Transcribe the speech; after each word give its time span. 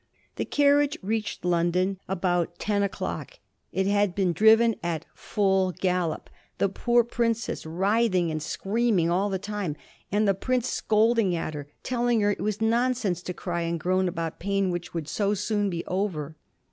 The 0.37 0.45
carriage 0.45 0.97
reached 1.03 1.45
London 1.45 1.99
about 2.07 2.57
ten 2.57 2.81
o'clock. 2.81 3.37
It 3.71 3.85
had 3.85 4.15
been 4.15 4.33
driven 4.33 4.75
at 4.81 5.05
full 5.13 5.73
gallop, 5.73 6.27
the 6.57 6.69
poor 6.69 7.03
princess 7.03 7.67
writhing 7.67 8.31
and 8.31 8.41
screaming 8.41 9.11
all 9.11 9.29
the 9.29 9.37
time, 9.37 9.75
and 10.11 10.27
the 10.27 10.33
prince 10.33 10.67
scolding 10.69 11.35
at 11.35 11.53
her 11.53 11.59
and 11.61 11.69
telling 11.83 12.19
her 12.21 12.31
it 12.31 12.41
was 12.41 12.59
nonsense 12.61 13.21
to 13.21 13.33
cry 13.35 13.61
and 13.61 13.79
groan 13.79 14.07
about 14.07 14.39
pain 14.39 14.71
which 14.71 14.91
would 14.91 15.07
so 15.07 15.35
soon 15.35 15.69
be 15.69 15.85
over. 15.85 16.35